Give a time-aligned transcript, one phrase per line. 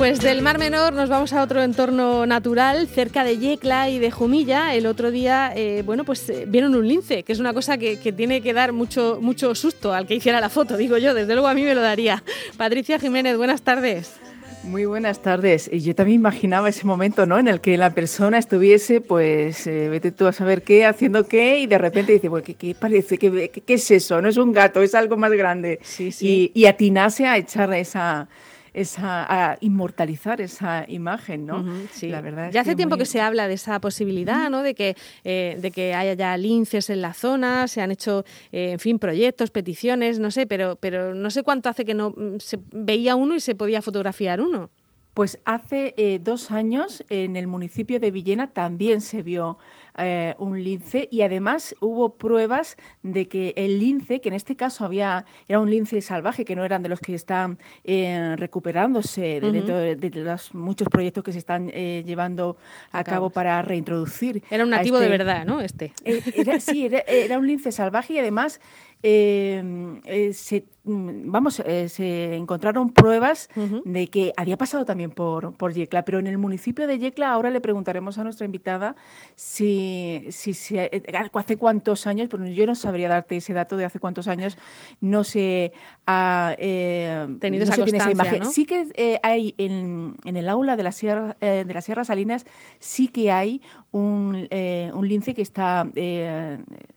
[0.00, 4.10] Pues del Mar Menor nos vamos a otro entorno natural, cerca de Yecla y de
[4.10, 4.74] Jumilla.
[4.74, 7.98] El otro día, eh, bueno, pues eh, vieron un lince, que es una cosa que,
[7.98, 11.12] tiene que dar mucho, mucho susto al que hiciera la foto, digo yo.
[11.12, 12.24] Desde luego a mí me lo daría.
[12.56, 14.14] Patricia Jiménez, buenas tardes.
[14.62, 15.70] Muy buenas tardes.
[15.70, 17.38] Yo también imaginaba ese momento, ¿no?
[17.38, 21.58] En el que la persona estuviese, pues, eh, vete tú a saber qué, haciendo qué,
[21.58, 23.18] y de repente dice, pues, ¿qué, parece?
[23.18, 24.22] ¿Qué, ¿Qué, es eso?
[24.22, 25.78] No es un gato, es algo más grande.
[25.82, 26.50] Sí, sí.
[26.54, 28.28] Y, y atinase a echar esa,
[28.74, 31.64] esa, a inmortalizar esa imagen, ¿no?
[31.92, 32.08] sí.
[32.08, 34.62] La verdad ya hace tiempo que se habla de esa posibilidad, ¿no?
[34.62, 38.72] De que, eh, de que haya ya linces en la zona, se han hecho, eh,
[38.72, 42.38] en fin, proyectos, peticiones, no sé, pero, pero no sé cuánto hace que no mm,
[42.38, 44.70] se veía uno y se podía fotografiar uno.
[45.20, 49.58] Pues hace eh, dos años en el municipio de Villena también se vio
[49.98, 54.82] eh, un lince y además hubo pruebas de que el lince, que en este caso
[54.82, 60.10] había era un lince salvaje, que no eran de los que están eh, recuperándose de,
[60.14, 62.56] los muchos proyectos que se están llevando
[62.90, 64.42] a cabo para reintroducir.
[64.50, 65.60] Era un nativo de este verdad, ¿no?
[65.60, 65.92] Este.
[66.60, 68.58] sí, era, un lince salvaje y además
[69.02, 73.48] se vamos, eh, se encontraron pruebas
[73.84, 77.50] de que había pasado también por, por Yecla, pero en el municipio de Yecla ahora
[77.50, 78.96] le preguntaremos a nuestra invitada
[79.34, 83.98] si, si, eh, hace cuántos años, pero yo no sabría darte ese dato de hace
[83.98, 84.58] cuántos años
[85.00, 85.72] no se
[86.06, 88.44] ha eh, tenido esa, imagen.
[88.46, 92.46] Sí que hay en, en, el aula de la Sierra, de la Sierra Salinas,
[92.78, 94.48] sí que hay un,
[94.94, 95.86] un lince que está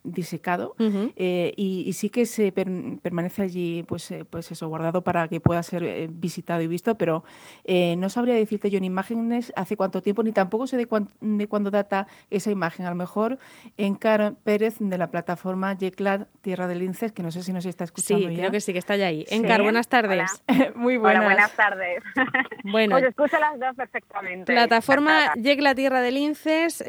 [0.03, 5.61] disecado y, sí que se permanece allí pues, eh, pues eso, guardado para que pueda
[5.63, 7.23] ser eh, visitado y visto, pero
[7.63, 10.87] eh, no sabría decirte yo en imágenes hace cuánto tiempo, ni tampoco sé de,
[11.21, 12.85] de cuándo data esa imagen.
[12.85, 13.37] A lo mejor
[13.77, 17.83] Encar Pérez de la plataforma Yeclad Tierra de Linces, que no sé si nos está
[17.83, 19.25] escuchando sí, creo que sí, que está ya ahí.
[19.29, 20.43] Encar, buenas tardes.
[20.75, 21.23] Muy buenas.
[21.23, 22.03] buenas tardes.
[22.65, 22.95] Bueno.
[22.95, 24.51] Os escucho las dos perfectamente.
[24.51, 26.83] Plataforma Yecla Tierra de Linces,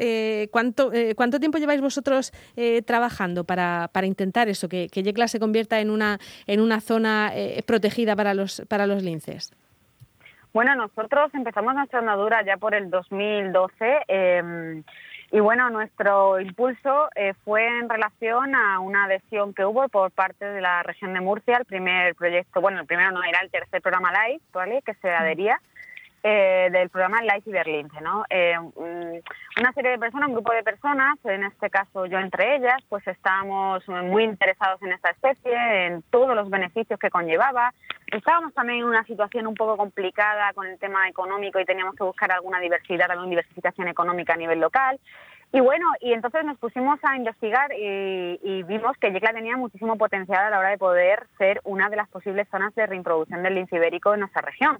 [0.49, 2.31] ¿cuánto, ¿cuánto tiempo lleváis vosotros
[2.85, 7.31] trabajando para, para intentar eso, que, que Yecla se convierta en una, en una zona
[7.33, 9.53] eh, protegida para los, para los linces?
[10.53, 14.83] Bueno, nosotros empezamos nuestra andadura ya por el 2012 em,
[15.31, 20.45] y bueno, nuestro impulso eh, fue en relación a una adhesión que hubo por parte
[20.45, 23.81] de la región de Murcia, el primer proyecto, bueno, el primero no era el tercer
[23.81, 24.81] programa LIFE, ¿vale?
[24.81, 25.59] que se adhería.
[26.27, 28.25] Eh, del programa Life Berlince, ¿no?
[28.31, 32.55] Eh, mm, una serie de personas, un grupo de personas, en este caso yo entre
[32.55, 37.75] ellas, pues estábamos muy interesados en esta especie, en todos los beneficios que conllevaba.
[38.07, 42.03] Estábamos también en una situación un poco complicada con el tema económico y teníamos que
[42.03, 44.99] buscar alguna diversidad, alguna diversificación económica a nivel local.
[45.55, 50.43] Y bueno, y entonces nos pusimos a investigar y, vimos que Yecla tenía muchísimo potencial
[50.43, 53.77] a la hora de poder ser una de las posibles zonas de reintroducción del lince
[53.77, 54.79] ibérico en nuestra región.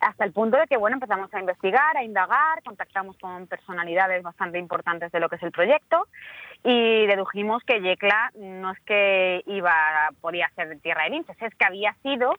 [0.00, 4.58] Hasta el punto de que, bueno, empezamos a investigar, a indagar, contactamos con personalidades bastante
[4.58, 6.08] importantes de lo que es el proyecto
[6.64, 9.74] y dedujimos que Yecla no es que iba,
[10.22, 12.34] podía ser de tierra de linces, es que había sido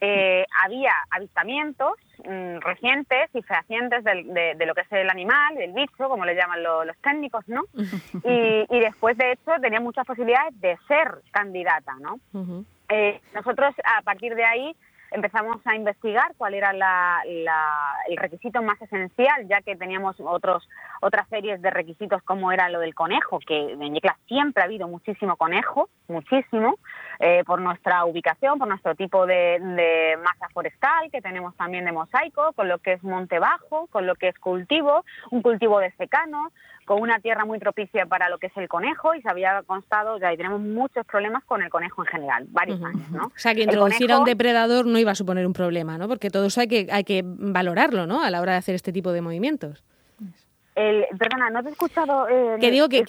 [0.00, 1.92] eh, había avistamientos
[2.24, 6.62] mm, recientes y fehacientes de, lo que es el animal, el bicho, como le llaman
[6.62, 7.64] los técnicos, ¿no?
[8.72, 12.18] Y, después, de hecho, tenía muchas posibilidades de ser candidata, ¿no?
[12.88, 14.76] Eh, nosotros, a partir de ahí,
[15.10, 16.70] empezamos a investigar cuál era
[18.08, 20.68] el requisito más esencial, ya que teníamos otros,
[21.00, 24.88] otras series de requisitos como era lo del conejo, que en Yecla siempre ha habido
[24.88, 26.76] muchísimo conejo, muchísimo,
[27.18, 31.92] eh, por nuestra ubicación, por nuestro tipo de, de, masa forestal, que tenemos también de
[31.92, 35.92] mosaico, con lo que es monte bajo, con lo que es cultivo, un cultivo de
[35.92, 36.50] secano,
[36.90, 40.18] con una tierra muy propicia para lo que es el conejo y se había constado,
[40.18, 43.26] ya y tenemos muchos problemas con el conejo en general, varios años, ¿no?
[43.26, 46.08] O sea, que introducir a un depredador no iba a suponer un problema, ¿no?
[46.08, 48.22] Porque todo eso hay que, hay que valorarlo, ¿no?
[48.22, 49.82] A la hora de hacer este tipo de movimientos
[50.74, 52.28] perdona, no te he escuchado.
[52.28, 53.04] Eh, que digo que,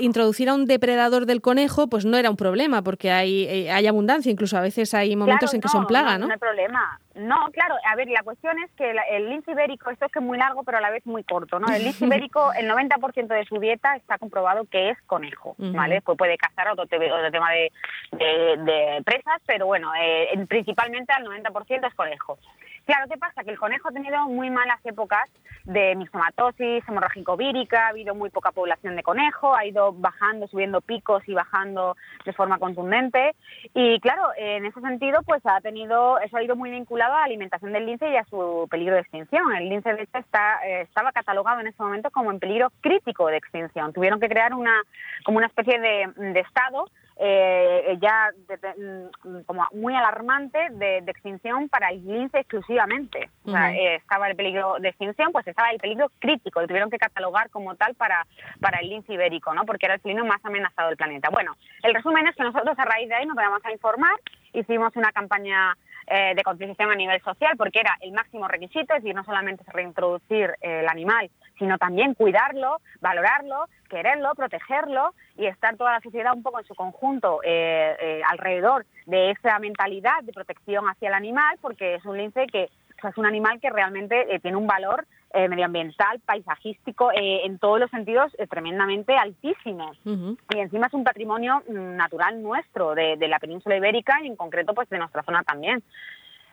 [0.00, 3.86] introducir, a un depredador del conejo, pues no era un problema, porque hay, eh, hay
[3.86, 6.26] abundancia, incluso a veces hay momentos en que son plaga, ¿no?
[6.26, 7.00] No, hay problema.
[7.14, 10.24] No, claro, a ver, la cuestión es que el lince ibérico, esto es que es
[10.24, 11.66] muy largo, pero a la vez muy corto, ¿no?
[11.74, 16.00] El lince ibérico, el 90% de su dieta está comprobado que es conejo, ¿vale?
[16.02, 17.72] Pues puede cazar otro, tema de,
[18.12, 22.38] de, presas, pero bueno, eh, principalmente al 90% es conejo.
[22.86, 23.44] Claro, ¿qué pasa?
[23.44, 25.28] Que el conejo ha tenido muy malas épocas
[25.64, 31.22] de mixomatosis, hemorrágico-vírica, ha habido muy poca población de conejo, ha ido bajando, subiendo picos
[31.28, 33.34] y bajando de forma contundente.
[33.74, 37.24] Y claro, en ese sentido, pues ha tenido, eso ha ido muy vinculado a la
[37.24, 39.52] alimentación del lince y a su peligro de extinción.
[39.54, 43.26] El lince, de hecho, está, eh, estaba catalogado en ese momento como en peligro crítico
[43.28, 43.92] de extinción.
[43.92, 44.82] Tuvieron que crear una,
[45.24, 46.86] como una especie de, estado
[47.22, 48.30] eh, ya
[48.78, 53.28] mm, como muy alarmante de, extinción para el lince exclusivamente.
[53.44, 56.98] O sea, estaba el peligro de extinción, pues estaba el peligro crítico, lo tuvieron que
[56.98, 58.26] catalogar como tal para,
[58.60, 59.64] para el lince ibérico, ¿no?
[59.64, 61.28] porque era el felino más amenazado del planeta.
[61.30, 64.16] Bueno, el resumen es que nosotros a raíz de ahí nos vamos a informar
[64.52, 65.76] hicimos una campaña
[66.06, 69.64] eh, de concienciación a nivel social porque era el máximo requisito, es decir, no solamente
[69.68, 76.34] reintroducir eh, el animal, sino también cuidarlo, valorarlo, quererlo, protegerlo y estar toda la sociedad
[76.34, 81.56] un poco en su conjunto eh, alrededor de esa mentalidad de protección hacia el animal
[81.60, 86.18] porque es un lince que es un animal que realmente tiene un valor eh, medioambiental,
[86.26, 89.92] paisajístico, eh, en todos los sentidos eh, tremendamente altísimo.
[90.04, 94.74] Y encima es un patrimonio mm, natural nuestro, de, la península ibérica y en concreto
[94.74, 95.84] pues de nuestra zona también.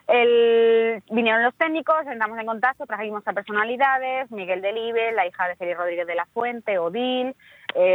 [0.07, 5.57] El, vinieron los técnicos, entramos en contacto, trajimos a personalidades, Miguel Delibe, la hija de
[5.57, 7.36] Félix Rodríguez de la Fuente, Odil,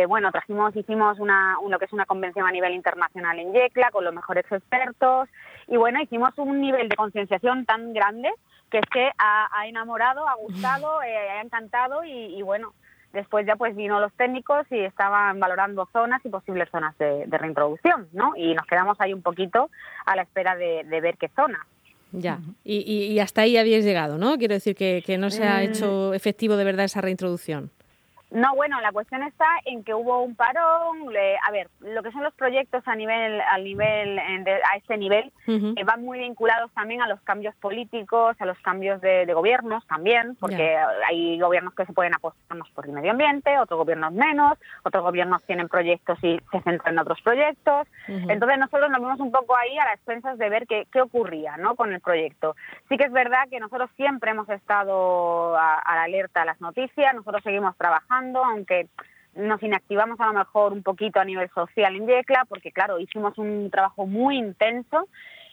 [0.08, 4.04] bueno, trajimos, hicimos una, lo que es una convención a nivel internacional en Yecla con
[4.04, 5.28] los mejores expertos
[5.66, 8.30] y bueno, hicimos un nivel de concienciación tan grande
[8.70, 12.72] que es que ha, enamorado, ha gustado, eh, ha encantado y, bueno,
[13.12, 18.08] después ya pues vino los técnicos y estaban valorando zonas y posibles zonas de, reintroducción,
[18.12, 18.32] ¿no?
[18.34, 19.70] Y nos quedamos ahí un poquito
[20.06, 21.66] a la espera de, ver qué zona.
[22.12, 24.36] Ya, y, hasta ahí habíais llegado, ¿no?
[24.36, 25.62] Quiero decir que, que no se ha mm.
[25.62, 27.70] hecho efectivo de verdad esa reintroducción.
[28.32, 31.10] No, bueno, la cuestión está en que hubo un parón.
[31.46, 35.84] a ver, lo que son los proyectos a nivel, al nivel, a este nivel, eh,
[35.84, 40.76] van muy vinculados también a los cambios políticos, a los cambios de, gobiernos también, porque
[41.08, 45.02] hay gobiernos que se pueden apostar más por el medio ambiente, otros gobiernos menos, otros
[45.02, 47.86] gobiernos tienen proyectos y se centran en otros proyectos.
[48.08, 51.56] Entonces nosotros nos vimos un poco ahí a las expensas de ver qué, qué ocurría,
[51.58, 51.76] ¿no?
[51.76, 52.56] Con el proyecto.
[52.88, 56.60] Sí que es verdad que nosotros siempre hemos estado a, a la alerta a las
[56.60, 58.88] noticias, nosotros seguimos trabajando aunque
[59.34, 63.38] nos inactivamos a lo mejor un poquito a nivel social en Yecla, porque claro, hicimos
[63.38, 65.08] un trabajo muy intenso.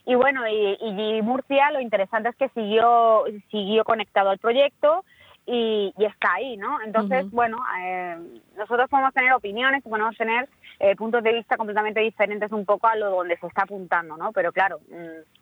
[0.06, 5.06] Y bueno, y, Murcia lo interesante es que siguió, siguió conectado al proyecto
[5.45, 6.81] y, está ahí, ¿no?
[6.81, 8.18] Entonces, bueno, eh,
[8.57, 10.48] nosotros podemos tener opiniones, podemos tener
[10.80, 14.31] eh, puntos de vista completamente diferentes un poco a lo donde se está apuntando, ¿no?
[14.31, 15.38] Pero claro, mm,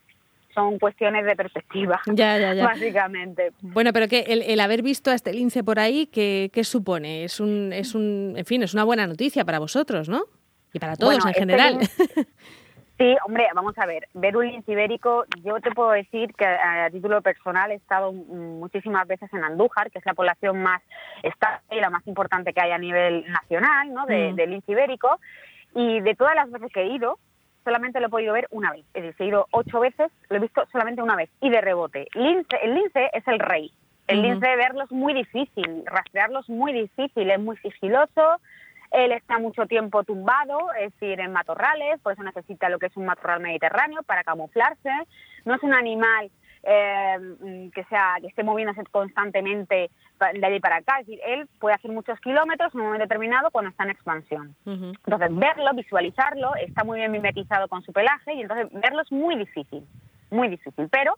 [0.53, 2.65] son cuestiones de perspectiva, ya, ya, ya.
[2.65, 3.51] básicamente.
[3.61, 7.23] Bueno, pero que el, haber visto a este lince por ahí, ¿qué, ¿qué, supone?
[7.23, 10.23] Es un, es un, en fin, es una buena noticia para vosotros, ¿no?
[10.73, 11.79] Y para todos en este general.
[12.97, 16.89] Sí, hombre, vamos a ver, ver un lince ibérico, yo te puedo decir que a,
[16.89, 20.81] título personal he estado muchísimas veces en Andújar, que es la población más
[21.21, 24.07] estable y la más importante que hay a nivel nacional, ¿no?
[24.07, 24.35] De, mm.
[24.35, 25.19] de lince ibérico,
[25.75, 27.19] y de todas las veces que he ido,
[27.67, 28.85] solamente lo he podido ver una vez.
[28.93, 32.07] Es decir, he ido ocho veces, lo he visto solamente una vez y de rebote.
[32.13, 33.73] Lince, el lince es el rey.
[34.07, 38.39] El lince verlo es muy difícil, rastrearlo es muy difícil, es muy sigiloso.
[38.91, 42.95] Él está mucho tiempo tumbado, es decir, en matorrales, por eso necesita lo que es
[42.95, 44.91] un matorral mediterráneo para camuflarse.
[45.43, 46.31] No es un animal
[46.69, 50.99] eh, que sea que esté moviéndose constantemente de allí para acá.
[50.99, 54.55] Es decir, él puede hacer muchos kilómetros en un momento determinado cuando está en expansión.
[54.65, 59.37] Entonces, verlo, visualizarlo, está muy bien mimetizado con su pelaje y entonces verlo es muy
[59.37, 59.85] difícil,
[60.29, 60.89] muy difícil.
[60.91, 61.17] Pero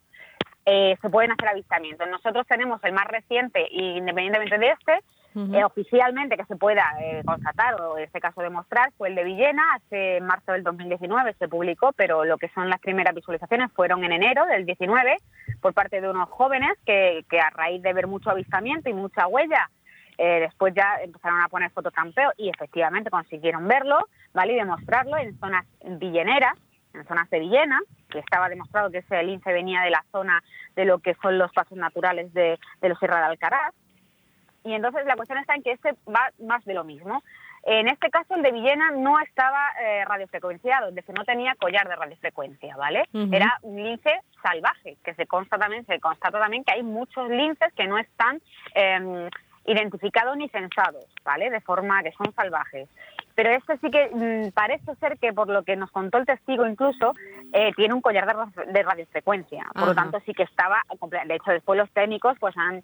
[0.65, 2.07] eh, se pueden hacer avistamientos.
[2.07, 4.99] Nosotros tenemos el más reciente, independientemente de este,
[5.35, 9.23] eh, oficialmente que se pueda eh, constatar o en este caso demostrar fue el de
[9.23, 14.03] Villena, hace marzo del 2019 se publicó, pero lo que son las primeras visualizaciones fueron
[14.03, 15.17] en enero del 19
[15.61, 19.27] por parte de unos jóvenes que, que a raíz de ver mucho avistamiento y mucha
[19.27, 19.69] huella
[20.17, 24.51] después ya empezaron a poner fotocampeo y efectivamente consiguieron verlo, ¿vale?
[24.51, 26.55] Y demostrarlo en zonas villeneras,
[26.93, 30.43] en zonas de Villena, que estaba demostrado que ese lince venía de la zona
[30.75, 33.73] de lo que son los pasos naturales de, de los Sierra de Alcaraz.
[34.63, 37.23] Y entonces la cuestión está en que este va más de lo mismo.
[37.63, 41.95] En este caso, el de Villena no estaba eh, radiofrecuenciado, es no tenía collar de
[41.95, 43.03] radiofrecuencia, ¿vale?
[43.13, 47.73] Era un lince salvaje, que se consta también, se constata también que hay muchos linces
[47.73, 48.41] que no están
[48.75, 49.29] em,
[49.65, 51.49] identificados ni censados, ¿vale?
[51.49, 52.87] De forma que son salvajes.
[53.35, 56.65] Pero este sí que mm, parece ser que, por lo que nos contó el testigo
[56.65, 57.13] incluso,
[57.53, 58.25] eh, tiene un collar
[58.67, 59.65] de, radiofrecuencia.
[59.73, 60.81] Por lo tanto, sí que estaba,
[61.25, 62.83] de hecho, después los técnicos pues han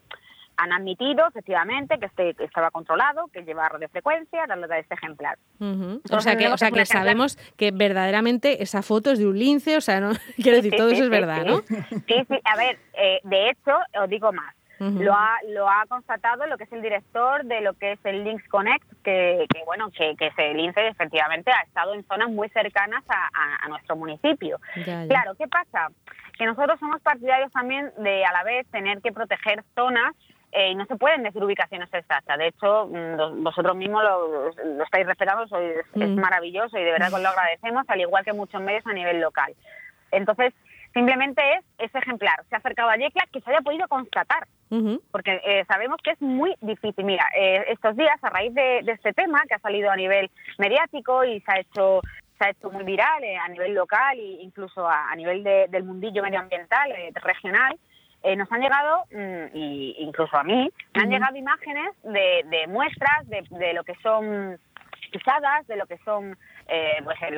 [0.57, 5.37] han admitido efectivamente que este estaba controlado, que lleva radiofrecuencia, dando de este ejemplar.
[5.59, 9.77] O sea que, o sea que sabemos que verdaderamente esa foto es de un lince,
[9.77, 11.61] o sea, no quiero decir, todo eso es verdad, ¿no?
[11.61, 13.71] Sí, sí, a ver, eh, de hecho,
[14.01, 17.73] os digo más lo, ha, lo ha constatado lo que es el director de lo
[17.73, 22.03] que es el Links Connect, que, bueno, que, que ese lince efectivamente ha estado en
[22.05, 24.59] zonas muy cercanas a, nuestro municipio.
[24.83, 25.89] Claro, ¿qué pasa?
[26.37, 30.13] Que nosotros somos partidarios también de a la vez tener que proteger zonas
[30.55, 32.37] eh, y no se pueden decir ubicaciones exactas.
[32.37, 36.17] De hecho, mm, vosotros mismos lo, estáis respetando, es, mm.
[36.17, 39.53] maravilloso y de verdad que lo agradecemos, al igual que muchos medios a nivel local.
[40.11, 40.53] Entonces,
[40.93, 42.35] simplemente es ese ejemplar.
[42.49, 44.47] Se ha acercado a Yecla que se haya podido constatar,
[45.11, 47.03] porque eh, sabemos que es muy difícil.
[47.03, 51.25] Mira, eh, estos días, a raíz de, este tema, que ha salido a nivel mediático
[51.25, 52.01] y se ha hecho
[52.37, 56.91] se ha hecho muy viral a nivel local e incluso a, nivel del mundillo medioambiental
[57.13, 57.77] regional,
[58.25, 63.29] eh, nos han llegado, mm, y incluso a mí, me han llegado imágenes de, muestras
[63.29, 64.57] de, lo que son
[65.11, 66.35] pisadas, de lo que son
[66.67, 67.31] eh, pues, eh,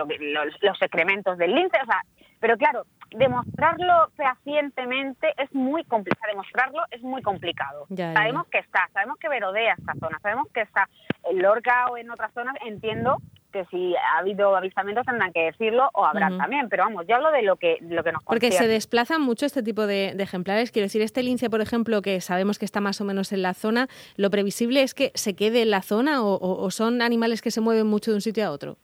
[0.62, 2.02] los, excrementos del lince, o sea,
[2.40, 7.86] pero claro, demostrarlo fehacientemente es muy complicado, demostrarlo es muy complicado.
[7.94, 10.88] sabemos que está, sabemos que verodea esta zona, sabemos que está
[11.30, 13.18] en Lorca o en otras zonas, entiendo
[13.58, 17.32] que si ha habido avistamientos tendrán que decirlo o habrá también, pero vamos, yo hablo
[17.32, 20.86] de lo que, lo que nos Porque se desplazan mucho este tipo de, ejemplares, quiero
[20.86, 23.88] decir, este lince, por ejemplo, que sabemos que está más o menos en la zona,
[24.16, 27.88] ¿lo previsible es que se quede en la zona o, son animales que se mueven
[27.88, 28.78] mucho de un sitio a otro?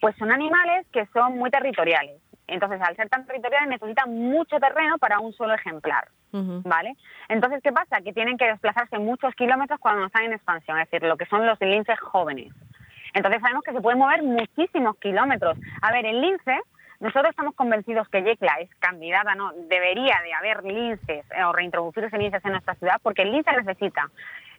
[0.00, 2.20] Pues son animales que son muy territoriales.
[2.46, 6.08] Entonces, al ser tan territoriales, necesitan mucho terreno para un solo ejemplar.
[6.32, 6.94] ¿Vale?
[7.28, 8.00] Entonces, ¿qué pasa?
[8.02, 11.44] Que tienen que desplazarse muchos kilómetros cuando están en expansión, es decir, lo que son
[11.44, 12.52] los linces jóvenes.
[13.14, 15.58] Entonces sabemos que se pueden mover muchísimos kilómetros.
[15.82, 16.58] A ver, el lince,
[17.00, 22.18] nosotros estamos convencidos que Yecla es candidata, no, debería de haber linces eh, o reintroducirse
[22.18, 24.10] linces en nuestra ciudad, porque el lince necesita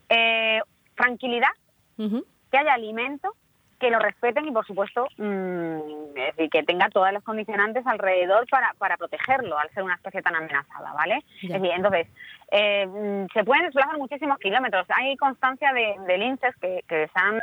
[0.09, 0.61] eh,
[0.95, 1.51] tranquilidad,
[1.97, 3.35] que haya alimento,
[3.81, 8.47] que lo respeten y, por supuesto, mm, es decir, que tenga todas las condicionantes alrededor
[8.49, 11.23] para, para protegerlo, al ser una especie tan amenazada, ¿vale?
[11.41, 12.07] Es decir, entonces,
[12.51, 14.85] eh, mm, se pueden desplazar muchísimos kilómetros.
[14.89, 17.39] Hay constancia de, de linces que, que se han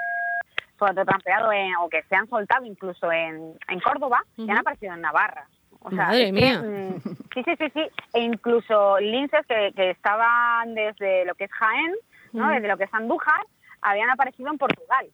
[0.79, 5.47] trampeado o que se han soltado incluso en, en Córdoba y han aparecido en Navarra.
[5.81, 6.61] O sea, Madre mía.
[6.61, 7.01] Mm,
[7.35, 7.87] sí, sí, sí, sí.
[8.15, 11.95] E incluso linces que, que estaban desde lo que es Jaén,
[12.33, 12.49] ¿no?
[12.49, 13.45] desde lo que es Andújar,
[13.81, 15.07] habían aparecido en Portugal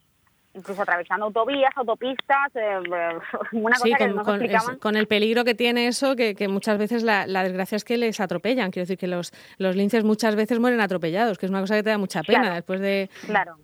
[0.55, 2.79] incluso atravesando autovías, autopistas, eh,
[3.53, 4.79] una cosa que con, explicaban.
[4.79, 8.71] con el peligro que tiene eso, que, muchas veces la, desgracia es que les atropellan.
[8.71, 11.83] Quiero decir que los, los linces muchas veces mueren atropellados, que es una cosa que
[11.83, 13.11] te da mucha pena después de,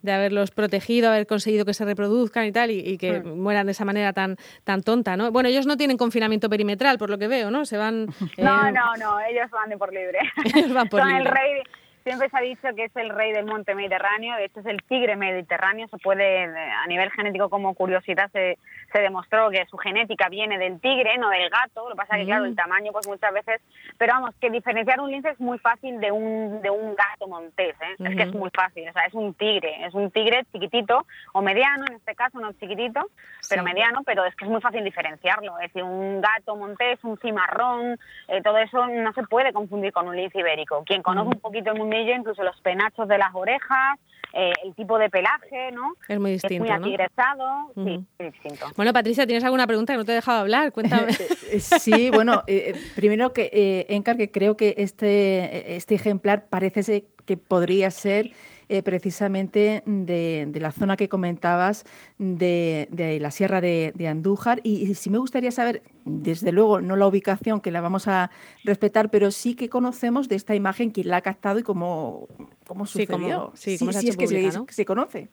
[0.03, 3.41] de haberlos protegido, haber conseguido que se reproduzcan y tal, y, que mm.
[3.41, 5.31] mueran de esa manera tan, tan tonta, ¿no?
[5.31, 7.65] Bueno, ellos no tienen confinamiento perimetral, por lo que veo, ¿no?
[7.65, 8.07] Se van...
[8.39, 10.19] No, eh, no, no, ellos van de por libre.
[10.55, 11.19] ellos van por libre.
[11.19, 11.63] el rey
[12.03, 14.83] Siempre se ha dicho que es el rey del monte mediterráneo, de hecho es el
[14.85, 18.59] tigre mediterráneo, se puede, a nivel genético como curiosidad, se,
[18.93, 22.23] se demostró que su genética viene del tigre, no del gato, lo que pasa es
[22.23, 22.57] que claro, el mm.
[22.57, 23.61] tamaño pues muchas veces,
[23.99, 27.77] pero vamos, que diferenciar un lince es muy fácil de un, de un gato montés,
[27.81, 27.97] ¿eh?
[27.99, 31.43] es que es muy fácil, o sea, es un tigre, es un tigre chiquitito o
[31.43, 33.11] mediano, en este caso no chiquitito,
[33.49, 37.19] pero mediano, pero es que es muy fácil diferenciarlo, es decir, un gato montés, un
[37.19, 40.83] cimarrón, eh, todo eso no se puede confundir con un lince ibérico.
[40.85, 43.99] Quien conoce un poquito el mundo incluso los penachos de las orejas,
[44.33, 45.95] eh, el tipo de pelaje, ¿no?
[46.09, 48.67] Es muy distinto, es muy atigresado, sí, es distinto.
[48.77, 50.73] Bueno, Patricia, ¿tienes alguna pregunta que no te he dejado hablar?
[50.73, 51.13] Cuéntame.
[51.51, 57.07] Eh, sí, bueno, eh, primero que, eh, Encar, que creo que este, este ejemplar parece
[57.25, 58.31] que podría ser
[58.73, 61.85] eh, precisamente de, la zona que comentabas
[62.19, 64.61] de, la Sierra de, Andújar.
[64.63, 68.31] Y, sí me gustaría saber, desde luego, no la ubicación, que la vamos a
[68.63, 72.29] respetar, pero sí que conocemos de esta imagen quién la ha captado y cómo,
[72.65, 73.51] cómo sucedió.
[73.55, 75.29] Sí, cómo, sí, es que se, conoce.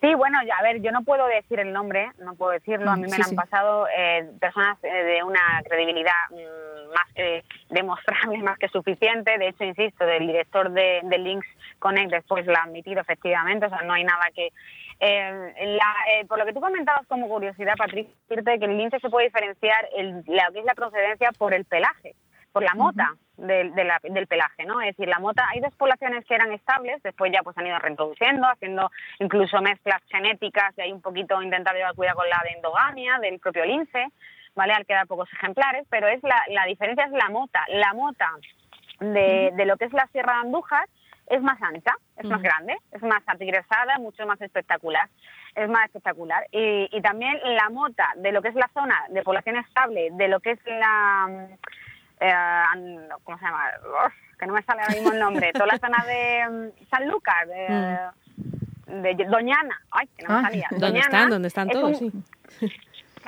[0.00, 2.90] Sí, bueno, a ver, yo no puedo decir el nombre, no puedo decirlo.
[2.90, 8.38] A mí me han pasado eh, personas eh, de una credibilidad mm, más que demostrable,
[8.38, 9.38] más que suficiente.
[9.38, 11.46] De hecho, insisto, del director de, de Links
[11.78, 14.52] Connect después la ha admitido efectivamente, o sea, no hay nada que...
[15.00, 19.08] Eh, eh, por lo que tú comentabas como curiosidad, Patricia, decirte que el lince se
[19.08, 22.16] puede diferenciar el, la que es la procedencia por el pelaje,
[22.52, 24.80] por la mota del, del pelaje, ¿no?
[24.80, 27.78] Es decir, la mota, hay dos poblaciones que eran estables, después ya pues han ido
[27.78, 28.90] reintroduciendo, haciendo
[29.20, 33.38] incluso mezclas genéticas y hay un poquito intentar llevar cuidado con la de endogamia del
[33.38, 34.08] propio lince,
[34.58, 34.74] ¿vale?
[34.74, 37.64] Al quedar pocos ejemplares, pero es la, la diferencia es la mota.
[37.68, 38.30] La mota
[39.00, 40.86] de, de lo que es la Sierra de Andújar
[41.28, 45.08] es más ancha, es más grande, es más atigresada, mucho más espectacular.
[45.54, 46.46] Es más espectacular.
[46.50, 50.28] Y, y, también la mota de lo que es la zona de población estable, de
[50.28, 51.48] lo que es la...
[52.20, 53.70] Eh, ¿Cómo se llama?
[54.38, 55.52] que no me sale ahora mismo el nombre.
[55.52, 57.98] Toda la zona de mm, San Lucas, de,
[58.86, 59.02] mm.
[59.02, 59.80] de, Doñana.
[59.90, 60.68] Ay, que no me ah, salía.
[60.70, 61.30] ¿Dónde están?
[61.30, 61.98] ¿Dónde están todos?
[61.98, 62.12] Sí.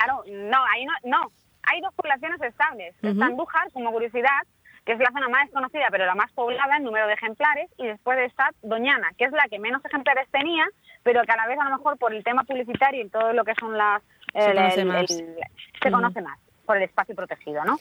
[0.00, 1.33] Claro, no, ahí no, no.
[1.62, 2.95] Hay dos poblaciones estables.
[2.97, 4.42] Están Andújar, como curiosidad,
[4.85, 7.87] que es la zona más desconocida, pero la más poblada en número de ejemplares, y
[7.87, 10.66] después está Doñana, que es la que menos ejemplares tenía,
[11.02, 13.45] pero que a la vez a lo mejor por el tema publicitario y todo lo
[13.45, 14.02] que son las...
[14.33, 15.07] Se conoce más.
[15.07, 17.78] se conoce más por el espacio protegido, ¿no?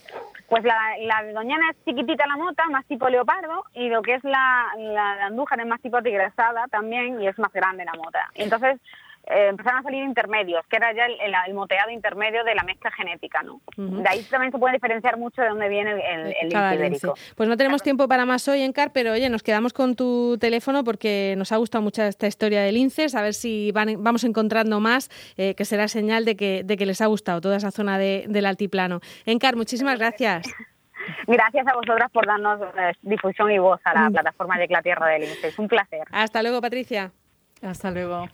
[0.47, 4.23] Pues la, la doñana es chiquitita la mota, más tipo leopardo, y lo que es
[4.23, 8.29] la, la, andújar es más tipo tigresada también, y es más grande la mota.
[8.33, 8.79] Entonces
[9.27, 12.91] eh, empezaron a salir intermedios, que era ya el, el, moteado intermedio de la mezcla
[12.91, 13.61] genética, ¿no?
[13.77, 17.13] De ahí también se puede diferenciar mucho de dónde viene el, el, ibérico.
[17.35, 20.83] Pues no tenemos tiempo para más hoy, Encar, pero oye, nos quedamos con tu teléfono
[20.83, 24.79] porque nos ha gustado mucho esta historia del linces, a ver si van, vamos encontrando
[24.79, 27.97] más, eh, que será señal de que, de que les ha gustado toda esa zona
[27.97, 29.01] de, del altiplano.
[29.25, 30.47] Encar, muchísimas gracias.
[31.27, 35.07] Gracias a vosotras por darnos eh, difusión y voz a la plataforma de la Tierra
[35.07, 35.47] del Lince.
[35.47, 36.01] Es un placer.
[36.11, 37.11] Hasta luego, Patricia.
[37.61, 38.25] Hasta luego.